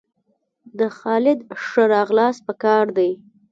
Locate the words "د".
0.77-0.79